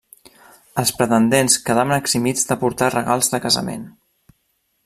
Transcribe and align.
Els 0.83 0.91
pretendents 1.01 1.59
quedaven 1.69 1.97
eximits 1.99 2.49
de 2.53 2.59
portar 2.65 2.91
regals 2.99 3.33
de 3.35 3.45
casament. 3.45 3.89